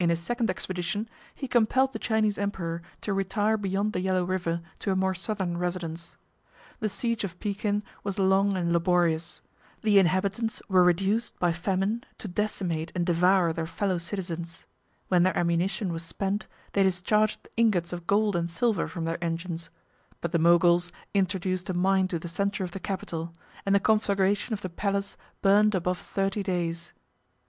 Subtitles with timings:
[0.00, 4.62] In his second expedition, he compelled the Chinese emperor to retire beyond the yellow river
[4.80, 6.16] to a more southern residence.
[6.80, 9.42] The siege of Pekin 19 was long and laborious:
[9.80, 14.66] the inhabitants were reduced by famine to decimate and devour their fellow citizens;
[15.06, 19.70] when their ammunition was spent, they discharged ingots of gold and silver from their engines;
[20.20, 23.32] but the Moguls introduced a mine to the centre of the capital;
[23.64, 26.92] and the conflagration of the palace burnt above thirty days.